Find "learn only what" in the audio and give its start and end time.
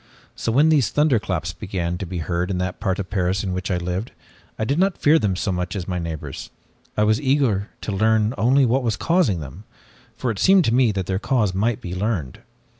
7.91-8.81